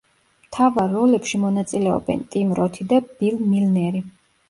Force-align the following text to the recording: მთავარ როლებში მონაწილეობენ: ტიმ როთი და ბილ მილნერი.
მთავარ 0.45 0.89
როლებში 0.93 1.41
მონაწილეობენ: 1.45 2.25
ტიმ 2.35 2.59
როთი 2.63 2.91
და 2.91 3.03
ბილ 3.15 3.43
მილნერი. 3.55 4.07